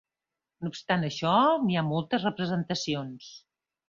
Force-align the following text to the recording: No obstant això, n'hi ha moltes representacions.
No 0.61 0.69
obstant 0.69 1.03
això, 1.09 1.33
n'hi 1.65 1.77
ha 1.81 1.83
moltes 1.89 2.25
representacions. 2.29 3.29